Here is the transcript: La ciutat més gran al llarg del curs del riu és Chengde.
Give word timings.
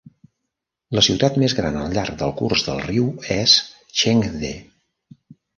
La 0.99 1.03
ciutat 1.07 1.37
més 1.43 1.55
gran 1.59 1.77
al 1.81 1.93
llarg 1.97 2.17
del 2.23 2.33
curs 2.41 2.65
del 2.71 2.81
riu 2.87 3.13
és 3.39 3.55
Chengde. 4.03 4.55